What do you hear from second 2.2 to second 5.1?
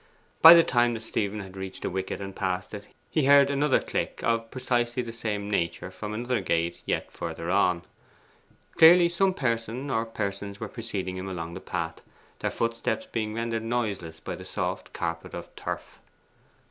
and passed it, he heard another click of precisely